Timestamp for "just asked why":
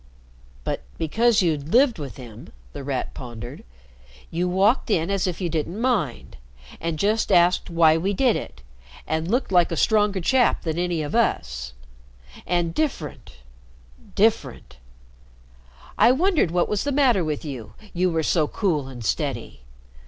6.97-7.97